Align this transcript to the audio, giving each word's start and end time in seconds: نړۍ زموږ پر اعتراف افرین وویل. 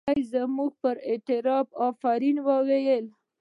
نړۍ 0.07 0.21
زموږ 0.33 0.71
پر 0.81 0.95
اعتراف 1.09 1.67
افرین 1.87 2.37
وویل. 2.47 3.05